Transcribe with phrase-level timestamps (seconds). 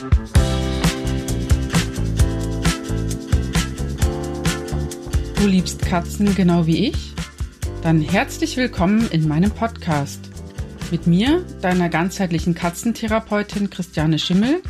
[0.00, 0.06] Du
[5.46, 7.12] liebst Katzen genau wie ich?
[7.82, 10.30] Dann herzlich willkommen in meinem Podcast.
[10.90, 14.62] Mit mir, deiner ganzheitlichen Katzentherapeutin Christiane Schimmel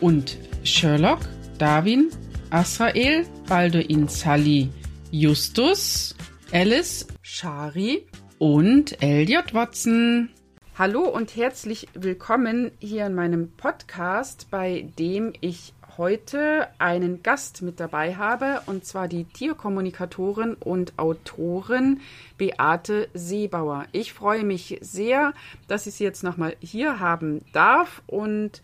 [0.00, 1.20] und Sherlock,
[1.58, 2.10] Darwin,
[2.50, 4.68] Asrael, Balduin Sally,
[5.12, 6.16] Justus,
[6.50, 8.04] Alice, Shari
[8.38, 10.30] und Elliot Watson.
[10.78, 17.80] Hallo und herzlich willkommen hier in meinem Podcast, bei dem ich heute einen Gast mit
[17.80, 22.00] dabei habe, und zwar die Tierkommunikatorin und Autorin
[22.38, 23.86] Beate Seebauer.
[23.92, 25.34] Ich freue mich sehr,
[25.68, 28.02] dass ich sie jetzt nochmal hier haben darf.
[28.06, 28.62] Und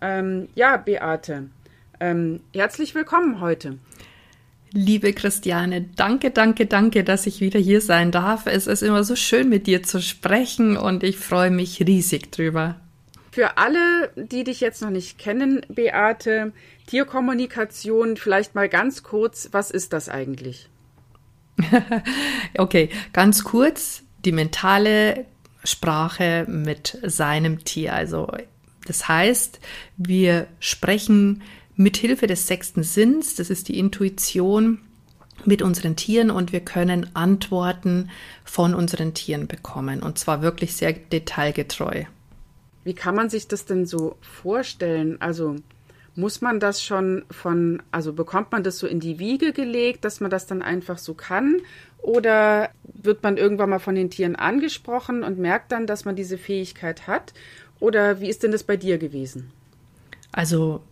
[0.00, 1.50] ähm, ja, Beate,
[2.00, 3.78] ähm, herzlich willkommen heute.
[4.72, 8.46] Liebe Christiane, danke, danke, danke, dass ich wieder hier sein darf.
[8.46, 12.76] Es ist immer so schön, mit dir zu sprechen und ich freue mich riesig drüber.
[13.30, 16.52] Für alle, die dich jetzt noch nicht kennen, Beate,
[16.86, 20.68] Tierkommunikation, vielleicht mal ganz kurz, was ist das eigentlich?
[22.58, 25.24] okay, ganz kurz, die mentale
[25.64, 27.94] Sprache mit seinem Tier.
[27.94, 28.28] Also
[28.86, 29.60] das heißt,
[29.96, 31.42] wir sprechen
[31.78, 34.80] mit Hilfe des sechsten Sinns, das ist die Intuition,
[35.44, 38.10] mit unseren Tieren und wir können Antworten
[38.44, 42.04] von unseren Tieren bekommen und zwar wirklich sehr detailgetreu.
[42.82, 45.20] Wie kann man sich das denn so vorstellen?
[45.20, 45.54] Also
[46.16, 50.18] muss man das schon von, also bekommt man das so in die Wiege gelegt, dass
[50.18, 51.58] man das dann einfach so kann?
[51.98, 56.38] Oder wird man irgendwann mal von den Tieren angesprochen und merkt dann, dass man diese
[56.38, 57.34] Fähigkeit hat?
[57.78, 59.52] Oder wie ist denn das bei dir gewesen?
[60.32, 60.82] Also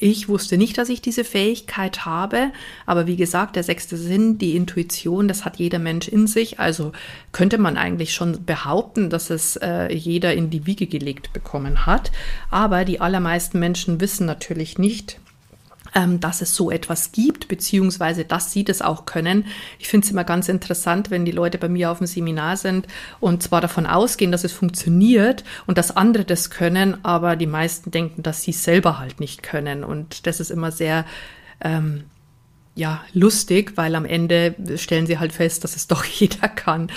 [0.00, 2.52] ich wusste nicht, dass ich diese Fähigkeit habe,
[2.86, 6.60] aber wie gesagt, der sechste Sinn, die Intuition, das hat jeder Mensch in sich.
[6.60, 6.92] Also
[7.32, 12.12] könnte man eigentlich schon behaupten, dass es äh, jeder in die Wiege gelegt bekommen hat.
[12.48, 15.18] Aber die allermeisten Menschen wissen natürlich nicht,
[16.20, 19.46] dass es so etwas gibt, beziehungsweise dass sie das auch können.
[19.78, 22.86] Ich finde es immer ganz interessant, wenn die Leute bei mir auf dem Seminar sind
[23.20, 27.90] und zwar davon ausgehen, dass es funktioniert und dass andere das können, aber die meisten
[27.90, 29.82] denken, dass sie es selber halt nicht können.
[29.82, 31.04] Und das ist immer sehr
[31.60, 32.04] ähm,
[32.78, 36.90] ja, lustig, weil am Ende stellen sie halt fest, dass es doch jeder kann.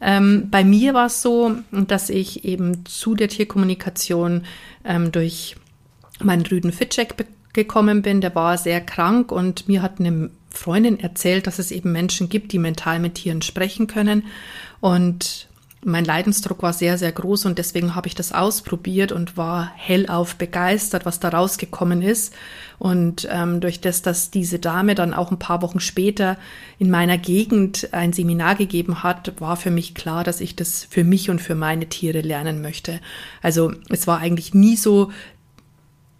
[0.00, 4.44] Ähm, bei mir war es so, dass ich eben zu der Tierkommunikation
[4.84, 5.56] ähm, durch
[6.22, 7.16] meinen Rüden Fitcheck
[7.54, 11.92] gekommen bin, der war sehr krank und mir hat eine Freundin erzählt, dass es eben
[11.92, 14.24] Menschen gibt, die mental mit Tieren sprechen können.
[14.80, 15.48] Und
[15.86, 20.36] mein Leidensdruck war sehr, sehr groß und deswegen habe ich das ausprobiert und war hellauf
[20.36, 22.34] begeistert, was da rausgekommen ist.
[22.78, 26.38] Und ähm, durch das, dass diese Dame dann auch ein paar Wochen später
[26.78, 31.04] in meiner Gegend ein Seminar gegeben hat, war für mich klar, dass ich das für
[31.04, 33.00] mich und für meine Tiere lernen möchte.
[33.42, 35.12] Also es war eigentlich nie so,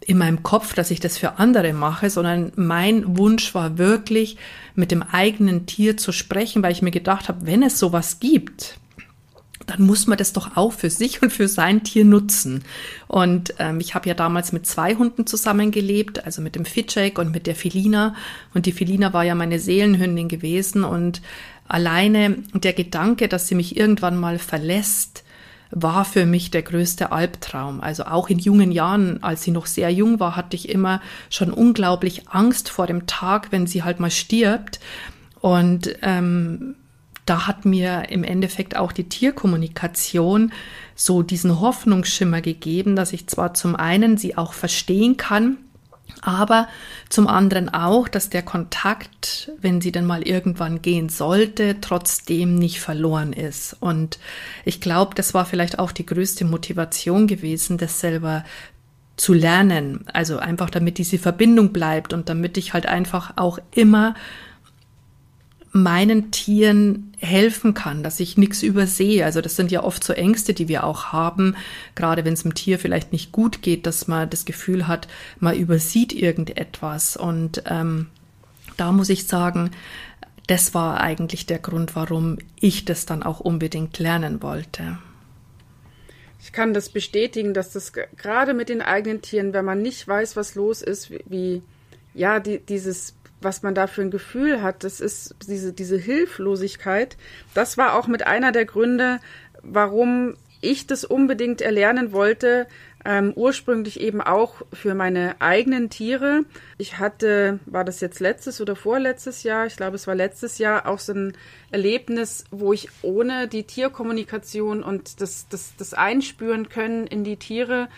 [0.06, 4.36] in meinem Kopf, dass ich das für andere mache, sondern mein Wunsch war wirklich,
[4.74, 8.78] mit dem eigenen Tier zu sprechen, weil ich mir gedacht habe, wenn es sowas gibt,
[9.66, 12.64] dann muss man das doch auch für sich und für sein Tier nutzen.
[13.08, 17.32] Und ähm, ich habe ja damals mit zwei Hunden zusammengelebt, also mit dem Fitcheck und
[17.32, 18.14] mit der Felina.
[18.52, 20.84] Und die Felina war ja meine Seelenhündin gewesen.
[20.84, 21.22] Und
[21.66, 25.23] alleine der Gedanke, dass sie mich irgendwann mal verlässt,
[25.74, 27.80] war für mich der größte Albtraum.
[27.80, 31.52] Also auch in jungen Jahren, als sie noch sehr jung war, hatte ich immer schon
[31.52, 34.78] unglaublich Angst vor dem Tag, wenn sie halt mal stirbt.
[35.40, 36.76] Und ähm,
[37.26, 40.52] da hat mir im Endeffekt auch die Tierkommunikation
[40.94, 45.58] so diesen Hoffnungsschimmer gegeben, dass ich zwar zum einen sie auch verstehen kann,
[46.20, 46.68] aber
[47.08, 52.80] zum anderen auch, dass der Kontakt, wenn sie denn mal irgendwann gehen sollte, trotzdem nicht
[52.80, 53.76] verloren ist.
[53.80, 54.18] Und
[54.64, 58.44] ich glaube, das war vielleicht auch die größte Motivation gewesen, das selber
[59.16, 60.04] zu lernen.
[60.12, 64.14] Also einfach damit diese Verbindung bleibt und damit ich halt einfach auch immer
[65.74, 69.24] meinen Tieren helfen kann, dass ich nichts übersehe.
[69.24, 71.56] Also das sind ja oft so Ängste, die wir auch haben,
[71.96, 75.08] gerade wenn es dem Tier vielleicht nicht gut geht, dass man das Gefühl hat,
[75.40, 77.16] man übersieht irgendetwas.
[77.16, 78.06] Und ähm,
[78.76, 79.72] da muss ich sagen,
[80.46, 84.98] das war eigentlich der Grund, warum ich das dann auch unbedingt lernen wollte.
[86.40, 90.36] Ich kann das bestätigen, dass das gerade mit den eigenen Tieren, wenn man nicht weiß,
[90.36, 91.62] was los ist, wie, wie
[92.14, 93.14] ja, die, dieses
[93.44, 97.16] was man da für ein Gefühl hat, das ist diese, diese Hilflosigkeit.
[97.54, 99.20] Das war auch mit einer der Gründe,
[99.62, 102.66] warum ich das unbedingt erlernen wollte,
[103.04, 106.44] ähm, ursprünglich eben auch für meine eigenen Tiere.
[106.78, 109.66] Ich hatte, war das jetzt letztes oder vorletztes Jahr?
[109.66, 111.36] Ich glaube, es war letztes Jahr auch so ein
[111.70, 117.88] Erlebnis, wo ich ohne die Tierkommunikation und das, das, das Einspüren können in die Tiere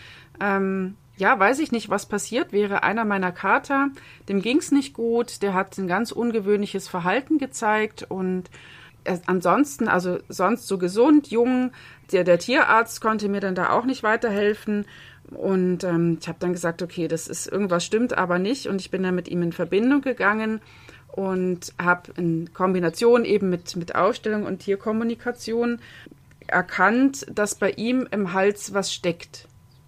[0.41, 2.83] ähm, ja, weiß ich nicht, was passiert wäre.
[2.83, 3.89] Einer meiner Kater,
[4.29, 8.49] dem ging's nicht gut, der hat ein ganz ungewöhnliches Verhalten gezeigt und
[9.25, 11.71] ansonsten, also sonst so gesund, jung.
[12.11, 14.85] Der, der Tierarzt konnte mir dann da auch nicht weiterhelfen.
[15.31, 18.67] Und ähm, ich habe dann gesagt, okay, das ist irgendwas stimmt aber nicht.
[18.67, 20.61] Und ich bin dann mit ihm in Verbindung gegangen
[21.11, 25.79] und habe in Kombination eben mit, mit Ausstellung und Tierkommunikation
[26.47, 29.47] erkannt, dass bei ihm im Hals was steckt.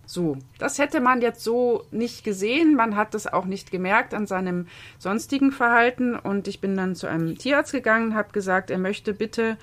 [0.10, 2.74] So, das hätte man jetzt so nicht gesehen.
[2.74, 4.66] Man hat das auch nicht gemerkt an seinem
[4.98, 6.16] sonstigen Verhalten.
[6.16, 9.56] Und ich bin dann zu einem Tierarzt gegangen, habe gesagt, er möchte bitte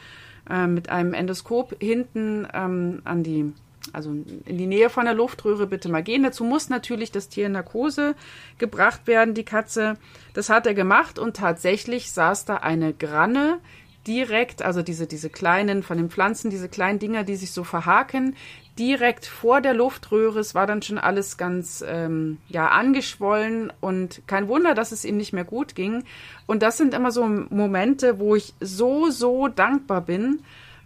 [0.48, 3.54] äh, mit einem Endoskop hinten ähm, an die,
[3.92, 6.22] also in die Nähe von der Luftröhre bitte mal gehen.
[6.22, 8.14] Dazu muss natürlich das Tier in Narkose
[8.58, 9.94] gebracht werden, die Katze.
[10.32, 13.58] Das hat er gemacht und tatsächlich saß da eine Granne
[14.06, 18.36] direkt, also diese, diese kleinen, von den Pflanzen, diese kleinen Dinger, die sich so verhaken,
[18.78, 20.38] direkt vor der Luftröhre.
[20.38, 25.16] Es war dann schon alles ganz ähm, ja angeschwollen und kein Wunder, dass es ihm
[25.16, 26.04] nicht mehr gut ging.
[26.46, 30.40] Und das sind immer so Momente, wo ich so so dankbar bin,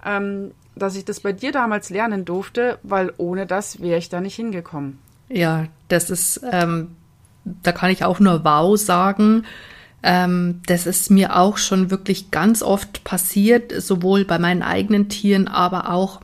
[0.04, 4.20] ähm, dass ich das bei dir damals lernen durfte, weil ohne das wäre ich da
[4.20, 4.98] nicht hingekommen.
[5.28, 6.96] Ja, das ist, ähm,
[7.44, 9.44] da kann ich auch nur Wow sagen.
[10.02, 15.48] Ähm, das ist mir auch schon wirklich ganz oft passiert, sowohl bei meinen eigenen Tieren,
[15.48, 16.20] aber auch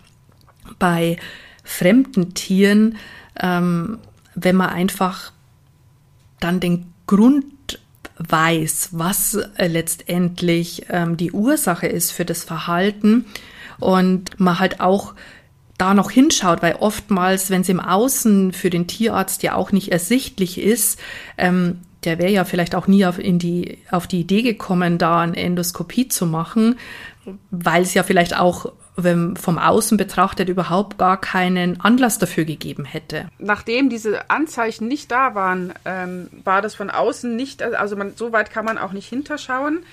[0.78, 1.18] bei
[1.62, 2.96] fremden Tieren,
[3.40, 3.98] ähm,
[4.34, 5.32] wenn man einfach
[6.40, 7.44] dann den Grund
[8.18, 13.26] weiß, was äh, letztendlich ähm, die Ursache ist für das Verhalten
[13.78, 15.14] und man halt auch
[15.76, 19.92] da noch hinschaut, weil oftmals, wenn es im Außen für den Tierarzt ja auch nicht
[19.92, 20.98] ersichtlich ist,
[21.36, 25.20] ähm, der wäre ja vielleicht auch nie auf, in die, auf die Idee gekommen, da
[25.20, 26.78] eine Endoskopie zu machen,
[27.50, 32.84] weil es ja vielleicht auch wenn vom Außen betrachtet überhaupt gar keinen Anlass dafür gegeben
[32.84, 33.28] hätte.
[33.38, 38.32] Nachdem diese Anzeichen nicht da waren, ähm, war das von außen nicht, also man, so
[38.32, 39.84] weit kann man auch nicht hinterschauen.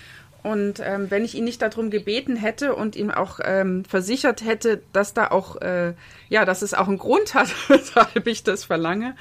[0.42, 4.81] Und ähm, wenn ich ihn nicht darum gebeten hätte und ihm auch ähm, versichert hätte,
[4.92, 5.94] dass da auch, äh,
[6.27, 9.15] ja, dass es auch einen Grund hat, weshalb ich das verlange,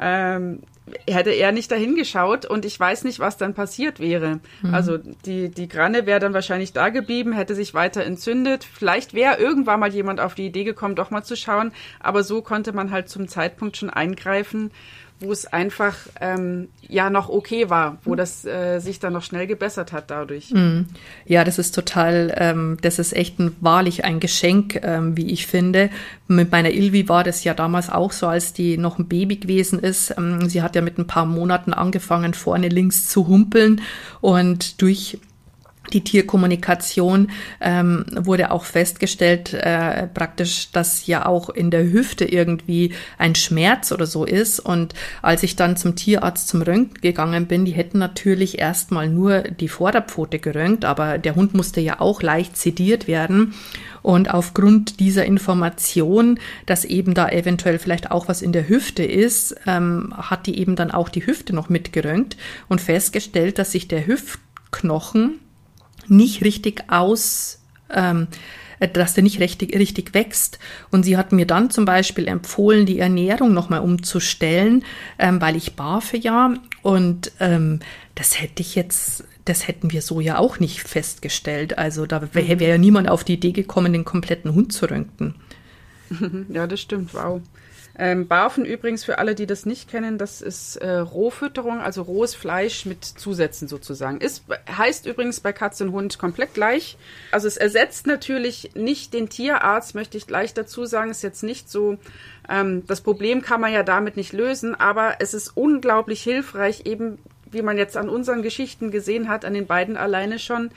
[0.00, 0.62] ähm,
[1.08, 4.40] hätte er nicht dahin geschaut und ich weiß nicht, was dann passiert wäre.
[4.62, 4.74] Mhm.
[4.74, 8.64] Also die, die Granne wäre dann wahrscheinlich da geblieben, hätte sich weiter entzündet.
[8.64, 12.42] Vielleicht wäre irgendwann mal jemand auf die Idee gekommen, doch mal zu schauen, aber so
[12.42, 14.70] konnte man halt zum Zeitpunkt schon eingreifen
[15.24, 19.46] wo es einfach ähm, ja noch okay war, wo das äh, sich dann noch schnell
[19.46, 20.50] gebessert hat dadurch.
[20.52, 20.82] Mm.
[21.24, 25.46] Ja, das ist total, ähm, das ist echt ein, wahrlich ein Geschenk, ähm, wie ich
[25.46, 25.90] finde.
[26.28, 29.78] Mit meiner Ilvi war das ja damals auch so, als die noch ein Baby gewesen
[29.78, 30.14] ist.
[30.16, 33.80] Ähm, sie hat ja mit ein paar Monaten angefangen, vorne links zu humpeln
[34.20, 35.18] und durch
[35.92, 42.94] die Tierkommunikation ähm, wurde auch festgestellt, äh, praktisch, dass ja auch in der Hüfte irgendwie
[43.18, 44.60] ein Schmerz oder so ist.
[44.60, 49.42] Und als ich dann zum Tierarzt zum Röntgen gegangen bin, die hätten natürlich erstmal nur
[49.42, 53.54] die Vorderpfote geröntgt, aber der Hund musste ja auch leicht sediert werden.
[54.02, 59.54] Und aufgrund dieser Information, dass eben da eventuell vielleicht auch was in der Hüfte ist,
[59.66, 62.36] ähm, hat die eben dann auch die Hüfte noch mitgeröntgt
[62.68, 65.40] und festgestellt, dass sich der Hüftknochen
[66.08, 67.60] nicht richtig aus,
[67.90, 68.28] ähm,
[68.80, 70.58] äh, dass der nicht richtig, richtig wächst.
[70.90, 74.84] Und sie hat mir dann zum Beispiel empfohlen, die Ernährung nochmal umzustellen,
[75.18, 76.54] ähm, weil ich barfe ja.
[76.82, 77.80] Und ähm,
[78.14, 81.78] das hätte ich jetzt, das hätten wir so ja auch nicht festgestellt.
[81.78, 85.34] Also da wäre wär ja niemand auf die Idee gekommen, den kompletten Hund zu röntgen.
[86.48, 87.14] Ja, das stimmt.
[87.14, 87.40] Wow.
[87.96, 92.34] Ähm, Barfen übrigens, für alle, die das nicht kennen, das ist äh, Rohfütterung, also rohes
[92.34, 94.20] Fleisch mit Zusätzen sozusagen.
[94.20, 96.96] Ist, heißt übrigens bei Katze und Hund komplett gleich.
[97.30, 101.12] Also es ersetzt natürlich nicht den Tierarzt, möchte ich gleich dazu sagen.
[101.12, 101.98] Ist jetzt nicht so,
[102.48, 107.18] ähm, das Problem kann man ja damit nicht lösen, aber es ist unglaublich hilfreich, eben
[107.52, 110.70] wie man jetzt an unseren Geschichten gesehen hat, an den beiden alleine schon,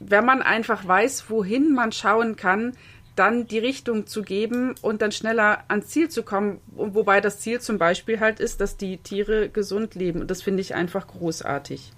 [0.00, 2.72] wenn man einfach weiß, wohin man schauen kann,
[3.16, 6.60] dann die Richtung zu geben und dann schneller ans Ziel zu kommen.
[6.68, 10.20] Wobei das Ziel zum Beispiel halt ist, dass die Tiere gesund leben.
[10.20, 11.92] Und das finde ich einfach großartig.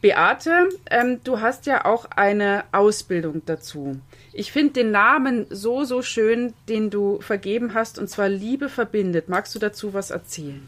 [0.00, 3.98] Beate, ähm, du hast ja auch eine Ausbildung dazu.
[4.32, 9.28] Ich finde den Namen so, so schön, den du vergeben hast, und zwar Liebe verbindet.
[9.28, 10.62] Magst du dazu was erzählen?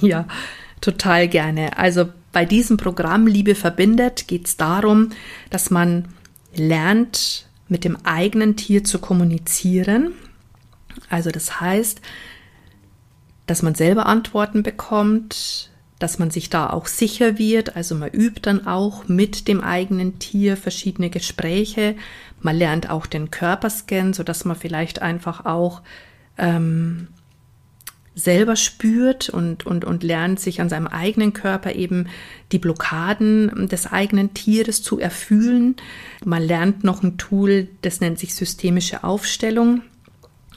[0.00, 0.26] Ja,
[0.80, 1.76] total gerne.
[1.76, 5.10] Also bei diesem Programm Liebe verbindet geht es darum,
[5.50, 6.08] dass man
[6.54, 10.12] lernt, mit dem eigenen Tier zu kommunizieren.
[11.08, 12.00] Also das heißt,
[13.46, 17.76] dass man selber Antworten bekommt, dass man sich da auch sicher wird.
[17.76, 21.96] Also man übt dann auch mit dem eigenen Tier verschiedene Gespräche.
[22.40, 25.82] Man lernt auch den Körperscan, so dass man vielleicht einfach auch
[26.36, 27.08] ähm,
[28.14, 32.06] selber spürt und, und, und lernt sich an seinem eigenen Körper eben
[32.52, 35.76] die Blockaden des eigenen Tieres zu erfühlen.
[36.24, 39.82] Man lernt noch ein Tool, das nennt sich systemische Aufstellung,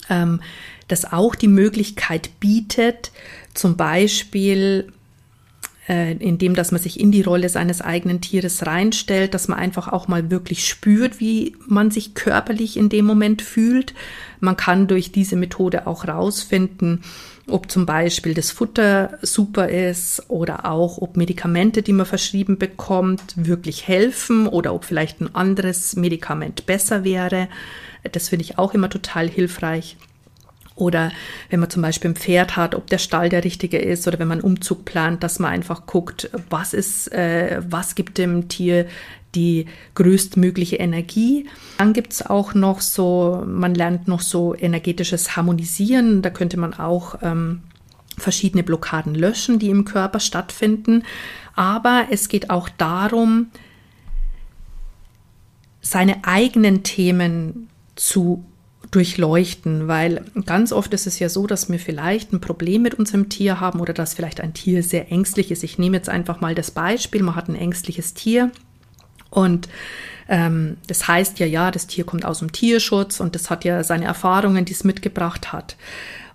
[0.10, 0.42] ähm,
[0.88, 3.12] das auch die Möglichkeit bietet,
[3.54, 4.92] zum Beispiel
[5.88, 9.88] äh, indem dass man sich in die Rolle seines eigenen Tieres reinstellt, dass man einfach
[9.88, 13.94] auch mal wirklich spürt, wie man sich körperlich in dem Moment fühlt.
[14.40, 17.02] Man kann durch diese Methode auch rausfinden,
[17.50, 23.34] ob zum Beispiel das Futter super ist oder auch ob Medikamente, die man verschrieben bekommt,
[23.36, 27.48] wirklich helfen oder ob vielleicht ein anderes Medikament besser wäre.
[28.12, 29.98] Das finde ich auch immer total hilfreich.
[30.76, 31.12] Oder
[31.50, 34.28] wenn man zum Beispiel ein Pferd hat, ob der Stall der richtige ist oder wenn
[34.28, 38.86] man einen Umzug plant, dass man einfach guckt, was ist, äh, was gibt dem Tier
[39.36, 39.66] die
[39.96, 41.48] größtmögliche Energie.
[41.78, 46.22] Dann gibt es auch noch so, man lernt noch so energetisches Harmonisieren.
[46.22, 47.62] Da könnte man auch ähm,
[48.18, 51.04] verschiedene Blockaden löschen, die im Körper stattfinden.
[51.56, 53.48] Aber es geht auch darum,
[55.82, 58.44] seine eigenen Themen zu
[58.92, 63.30] durchleuchten, weil ganz oft ist es ja so, dass wir vielleicht ein Problem mit unserem
[63.30, 65.64] Tier haben oder dass vielleicht ein Tier sehr ängstlich ist.
[65.64, 68.52] Ich nehme jetzt einfach mal das Beispiel, man hat ein ängstliches Tier
[69.30, 69.68] und
[70.30, 73.84] ähm, das heißt ja, ja, das Tier kommt aus dem Tierschutz und das hat ja
[73.84, 75.76] seine Erfahrungen, die es mitgebracht hat.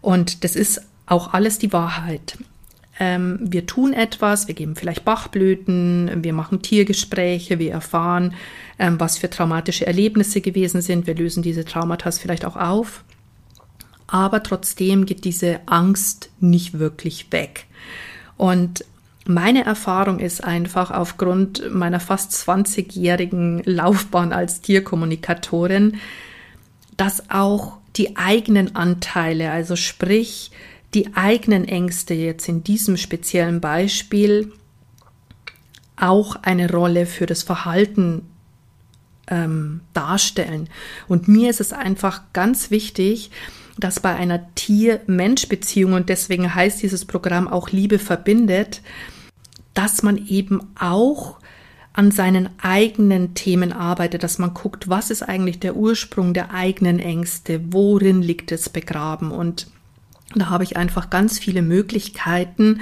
[0.01, 2.39] Und das ist auch alles die Wahrheit.
[2.99, 8.35] Ähm, wir tun etwas, wir geben vielleicht Bachblüten, wir machen Tiergespräche, wir erfahren,
[8.79, 13.05] ähm, was für traumatische Erlebnisse gewesen sind, wir lösen diese Traumata vielleicht auch auf.
[14.07, 17.67] Aber trotzdem geht diese Angst nicht wirklich weg.
[18.37, 18.85] Und
[19.27, 25.99] meine Erfahrung ist einfach aufgrund meiner fast 20-jährigen Laufbahn als Tierkommunikatorin,
[26.97, 30.51] dass auch die eigenen Anteile, also sprich
[30.95, 34.53] die eigenen Ängste jetzt in diesem speziellen Beispiel
[35.97, 38.27] auch eine Rolle für das Verhalten
[39.29, 40.69] ähm, darstellen.
[41.07, 43.31] Und mir ist es einfach ganz wichtig,
[43.83, 48.83] dass bei einer Tier-Mensch-Beziehung, und deswegen heißt dieses Programm auch Liebe verbindet,
[49.75, 51.39] dass man eben auch
[51.95, 56.99] an seinen eigenen Themen arbeitet, dass man guckt, was ist eigentlich der Ursprung der eigenen
[56.99, 59.67] Ängste, worin liegt es begraben und
[60.35, 62.81] da habe ich einfach ganz viele Möglichkeiten,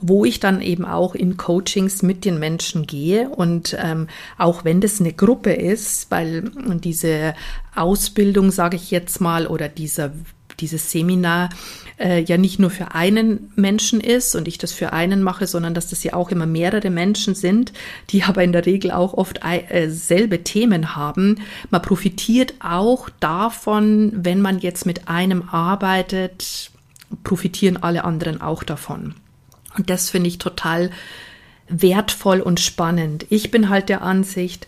[0.00, 3.28] wo ich dann eben auch in Coachings mit den Menschen gehe.
[3.28, 6.50] Und ähm, auch wenn das eine Gruppe ist, weil
[6.82, 7.34] diese
[7.74, 10.12] Ausbildung, sage ich jetzt mal, oder dieser
[10.60, 11.50] dieses Seminar
[11.98, 15.74] äh, ja nicht nur für einen Menschen ist und ich das für einen mache, sondern
[15.74, 17.72] dass das ja auch immer mehrere Menschen sind,
[18.10, 21.40] die aber in der Regel auch oft äh, selbe Themen haben.
[21.70, 26.70] Man profitiert auch davon, wenn man jetzt mit einem arbeitet,
[27.24, 29.14] profitieren alle anderen auch davon.
[29.76, 30.90] Und das finde ich total
[31.68, 33.26] wertvoll und spannend.
[33.28, 34.66] Ich bin halt der Ansicht,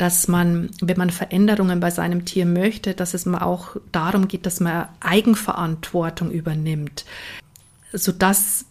[0.00, 4.46] dass man, wenn man Veränderungen bei seinem Tier möchte, dass es mal auch darum geht,
[4.46, 7.04] dass man Eigenverantwortung übernimmt,
[7.92, 8.64] sodass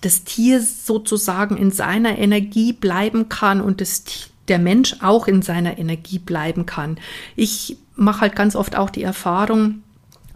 [0.00, 4.02] das Tier sozusagen in seiner Energie bleiben kann und das,
[4.48, 6.98] der Mensch auch in seiner Energie bleiben kann.
[7.36, 9.84] Ich mache halt ganz oft auch die Erfahrung,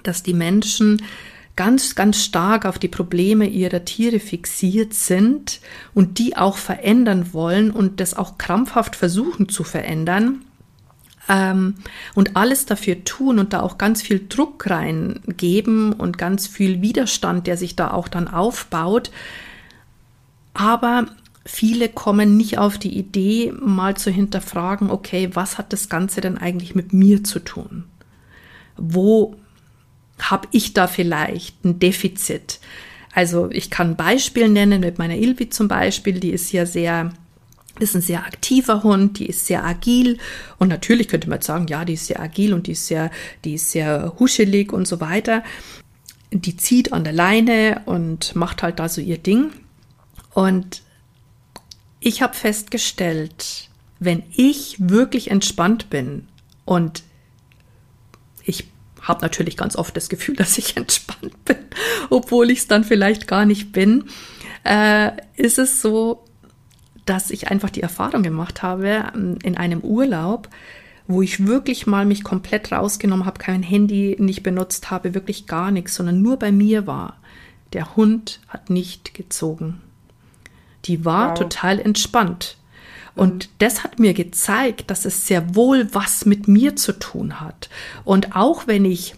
[0.05, 1.03] dass die Menschen
[1.57, 5.61] ganz, ganz stark auf die Probleme ihrer Tiere fixiert sind
[5.95, 10.43] und die auch verändern wollen und das auch krampfhaft versuchen zu verändern
[11.29, 11.75] ähm,
[12.15, 17.47] und alles dafür tun und da auch ganz viel Druck reingeben und ganz viel Widerstand,
[17.47, 19.11] der sich da auch dann aufbaut.
[20.55, 21.07] Aber
[21.45, 26.39] viele kommen nicht auf die Idee, mal zu hinterfragen, okay, was hat das Ganze denn
[26.39, 27.85] eigentlich mit mir zu tun?
[28.77, 29.37] Wo
[30.21, 32.61] habe ich da vielleicht ein Defizit?
[33.13, 37.13] Also ich kann ein Beispiel nennen mit meiner Ilvi zum Beispiel, die ist ja sehr
[37.79, 40.19] ist ein sehr aktiver Hund, die ist sehr agil
[40.59, 43.11] und natürlich könnte man sagen, ja, die ist sehr agil und die ist sehr,
[43.45, 45.43] die ist sehr huschelig und so weiter.
[46.31, 49.51] Die zieht an der Leine und macht halt da so ihr Ding.
[50.33, 50.83] Und
[52.01, 53.69] ich habe festgestellt,
[53.99, 56.29] wenn ich wirklich entspannt bin
[56.65, 57.03] und
[58.45, 58.69] ich
[59.07, 61.59] habe natürlich ganz oft das Gefühl, dass ich entspannt bin,
[62.11, 64.05] obwohl ich es dann vielleicht gar nicht bin,
[64.65, 66.25] äh, ist es so,
[67.05, 70.49] dass ich einfach die Erfahrung gemacht habe ähm, in einem Urlaub,
[71.07, 75.71] wo ich wirklich mal mich komplett rausgenommen habe, kein Handy nicht benutzt habe, wirklich gar
[75.71, 77.19] nichts, sondern nur bei mir war.
[77.73, 79.81] Der Hund hat nicht gezogen.
[80.85, 81.39] Die war wow.
[81.39, 82.57] total entspannt.
[83.17, 87.69] Und das hat mir gezeigt, dass es sehr wohl was mit mir zu tun hat.
[88.05, 89.15] Und auch wenn ich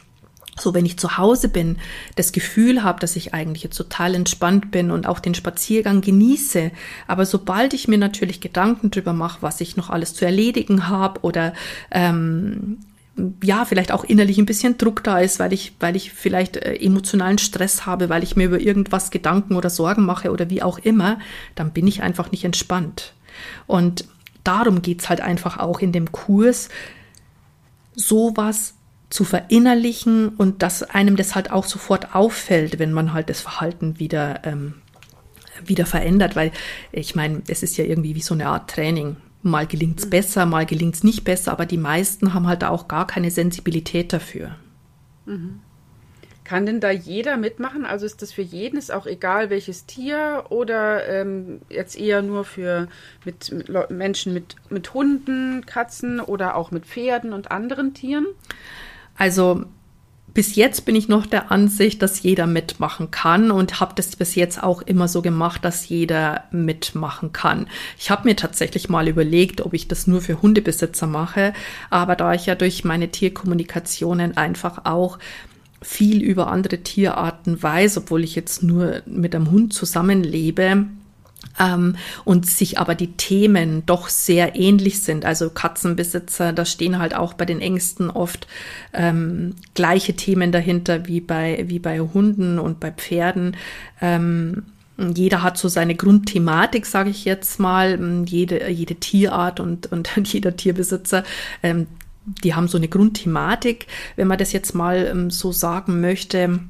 [0.61, 1.77] so wenn ich zu Hause bin,
[2.17, 6.71] das Gefühl habe, dass ich eigentlich jetzt total entspannt bin und auch den Spaziergang genieße.
[7.07, 11.21] Aber sobald ich mir natürlich Gedanken drüber mache, was ich noch alles zu erledigen habe
[11.21, 11.53] oder
[11.91, 12.79] ähm,
[13.43, 16.75] ja, vielleicht auch innerlich ein bisschen Druck da ist, weil ich, weil ich vielleicht äh,
[16.77, 20.79] emotionalen Stress habe, weil ich mir über irgendwas Gedanken oder Sorgen mache oder wie auch
[20.79, 21.19] immer,
[21.55, 23.13] dann bin ich einfach nicht entspannt.
[23.67, 24.05] Und
[24.45, 26.69] darum geht's halt einfach auch in dem Kurs,
[27.95, 28.75] sowas
[29.11, 33.99] zu verinnerlichen und dass einem das halt auch sofort auffällt, wenn man halt das Verhalten
[33.99, 34.75] wieder, ähm,
[35.65, 36.53] wieder verändert, weil
[36.93, 39.17] ich meine, es ist ja irgendwie wie so eine Art Training.
[39.43, 40.11] Mal gelingt's mhm.
[40.11, 44.57] besser, mal gelingt's nicht besser, aber die meisten haben halt auch gar keine Sensibilität dafür.
[45.27, 45.61] Mhm.
[46.49, 47.85] Kann denn da jeder mitmachen?
[47.85, 52.47] Also ist das für jeden, ist auch egal welches Tier oder ähm, jetzt eher nur
[52.47, 52.89] für
[53.27, 58.25] mit, mit Menschen mit, mit Hunden, Katzen oder auch mit Pferden und anderen Tieren?
[59.19, 59.67] Also
[60.33, 64.35] bis jetzt bin ich noch der Ansicht, dass jeder mitmachen kann und habe das bis
[64.35, 67.67] jetzt auch immer so gemacht, dass jeder mitmachen kann.
[67.99, 71.53] Ich habe mir tatsächlich mal überlegt, ob ich das nur für Hundebesitzer mache,
[71.91, 75.19] aber da ich ja durch meine Tierkommunikationen einfach auch
[75.81, 80.87] viel über andere Tierarten weiß, obwohl ich jetzt nur mit einem Hund zusammenlebe,
[81.59, 85.25] ähm, und sich aber die Themen doch sehr ähnlich sind.
[85.25, 88.47] Also Katzenbesitzer, da stehen halt auch bei den Ängsten oft
[88.93, 93.57] ähm, gleiche Themen dahinter wie bei, wie bei Hunden und bei Pferden.
[94.01, 94.65] Ähm,
[94.97, 98.25] jeder hat so seine Grundthematik, sage ich jetzt mal.
[98.27, 101.25] Jede, jede Tierart und, und jeder Tierbesitzer,
[101.63, 101.87] ähm,
[102.45, 106.61] die haben so eine Grundthematik, wenn man das jetzt mal ähm, so sagen möchte.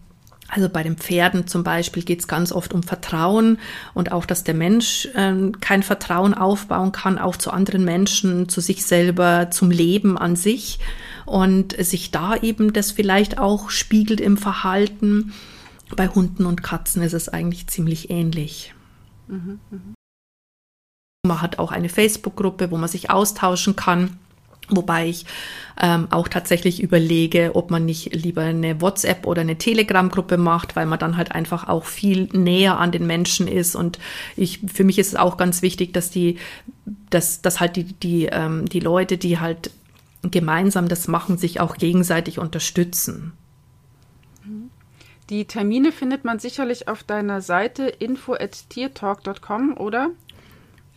[0.50, 3.59] Also bei den Pferden zum Beispiel geht es ganz oft um Vertrauen
[3.93, 8.62] und auch, dass der Mensch äh, kein Vertrauen aufbauen kann, auch zu anderen Menschen, zu
[8.62, 10.79] sich selber, zum Leben an sich
[11.27, 15.35] und sich da eben das vielleicht auch spiegelt im Verhalten.
[15.95, 18.75] Bei Hunden und Katzen ist es eigentlich ziemlich ähnlich.
[19.27, 19.81] Mhm, mh.
[21.27, 24.19] Man hat auch eine Facebook-Gruppe, wo man sich austauschen kann.
[24.71, 25.25] Wobei ich
[25.81, 30.87] ähm, auch tatsächlich überlege, ob man nicht lieber eine WhatsApp oder eine Telegram-Gruppe macht, weil
[30.87, 33.75] man dann halt einfach auch viel näher an den Menschen ist.
[33.75, 33.99] Und
[34.37, 36.39] ich, für mich ist es auch ganz wichtig, dass die,
[37.11, 39.71] dass, dass halt die, die, ähm, die Leute, die halt
[40.23, 43.33] gemeinsam das machen, sich auch gegenseitig unterstützen.
[45.31, 50.11] Die Termine findet man sicherlich auf deiner Seite info@tiertalk.com, oder?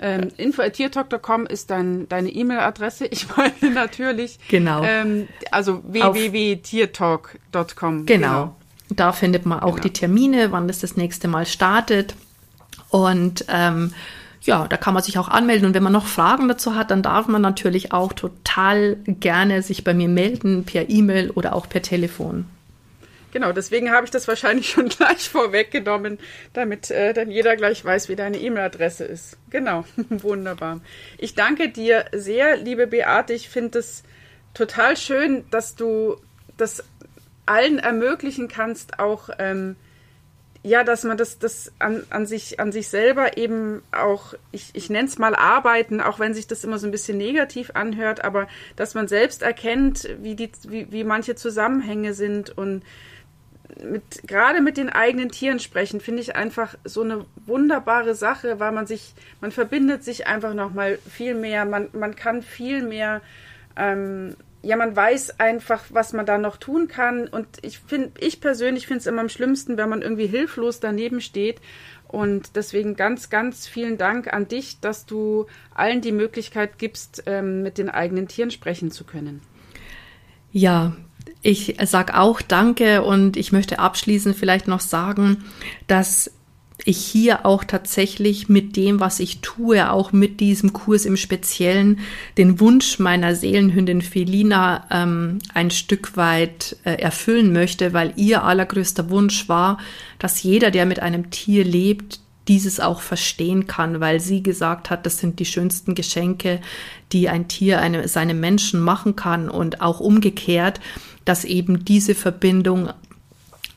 [0.01, 3.05] Ähm, info.tiertalk.com ist dein, deine E-Mail-Adresse.
[3.05, 4.39] Ich meine natürlich.
[4.47, 4.83] Genau.
[4.83, 8.05] Ähm, also www.tiertalk.com.
[8.05, 8.05] Genau.
[8.05, 8.55] genau.
[8.89, 9.83] Da findet man auch genau.
[9.83, 12.15] die Termine, wann das das nächste Mal startet.
[12.89, 13.93] Und ähm,
[14.41, 15.67] ja, da kann man sich auch anmelden.
[15.67, 19.83] Und wenn man noch Fragen dazu hat, dann darf man natürlich auch total gerne sich
[19.83, 22.45] bei mir melden, per E-Mail oder auch per Telefon.
[23.31, 26.19] Genau, deswegen habe ich das wahrscheinlich schon gleich vorweggenommen,
[26.53, 29.37] damit äh, dann jeder gleich weiß, wie deine E-Mail-Adresse ist.
[29.49, 30.81] Genau, wunderbar.
[31.17, 33.33] Ich danke dir sehr, liebe Beate.
[33.33, 34.03] Ich finde es
[34.53, 36.17] total schön, dass du
[36.57, 36.83] das
[37.45, 39.75] allen ermöglichen kannst, auch ähm,
[40.63, 44.91] ja, dass man das, das an, an, sich, an sich selber eben auch, ich, ich
[44.91, 48.47] nenne es mal arbeiten, auch wenn sich das immer so ein bisschen negativ anhört, aber
[48.75, 52.83] dass man selbst erkennt, wie, die, wie, wie manche Zusammenhänge sind und
[53.83, 58.71] mit, gerade mit den eigenen Tieren sprechen, finde ich einfach so eine wunderbare Sache, weil
[58.71, 63.21] man sich, man verbindet sich einfach nochmal viel mehr, man, man kann viel mehr,
[63.75, 67.27] ähm, ja, man weiß einfach, was man da noch tun kann.
[67.27, 71.19] Und ich finde, ich persönlich finde es immer am schlimmsten, wenn man irgendwie hilflos daneben
[71.19, 71.59] steht.
[72.07, 77.63] Und deswegen ganz, ganz vielen Dank an dich, dass du allen die Möglichkeit gibst, ähm,
[77.63, 79.41] mit den eigenen Tieren sprechen zu können.
[80.51, 80.95] Ja,
[81.41, 85.43] ich sag auch Danke und ich möchte abschließend vielleicht noch sagen,
[85.87, 86.31] dass
[86.85, 91.99] ich hier auch tatsächlich mit dem, was ich tue, auch mit diesem Kurs im Speziellen,
[92.37, 99.09] den Wunsch meiner Seelenhündin Felina ähm, ein Stück weit äh, erfüllen möchte, weil ihr allergrößter
[99.09, 99.77] Wunsch war,
[100.19, 105.05] dass jeder, der mit einem Tier lebt, dieses auch verstehen kann, weil sie gesagt hat,
[105.05, 106.59] das sind die schönsten Geschenke,
[107.11, 110.79] die ein Tier eine, seinem Menschen machen kann und auch umgekehrt,
[111.25, 112.89] dass eben diese Verbindung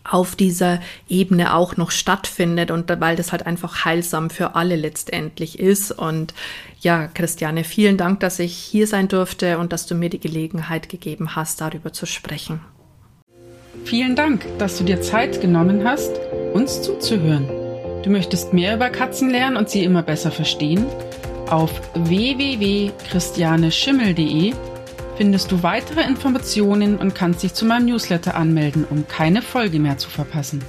[0.04, 5.58] auf dieser Ebene auch noch stattfindet und weil das halt einfach heilsam für alle letztendlich
[5.58, 5.92] ist.
[5.92, 6.34] Und
[6.80, 10.90] ja, Christiane, vielen Dank, dass ich hier sein durfte und dass du mir die Gelegenheit
[10.90, 12.60] gegeben hast, darüber zu sprechen.
[13.84, 16.12] Vielen Dank, dass du dir Zeit genommen hast,
[16.52, 17.63] uns zuzuhören.
[18.04, 20.84] Du möchtest mehr über Katzen lernen und sie immer besser verstehen?
[21.48, 24.52] Auf www.christianeschimmel.de
[25.16, 29.96] findest du weitere Informationen und kannst dich zu meinem Newsletter anmelden, um keine Folge mehr
[29.96, 30.62] zu verpassen.